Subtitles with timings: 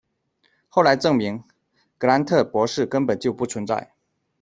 [0.67, 1.43] 后来证明，
[1.99, 3.93] 格兰特博士根本就不存在。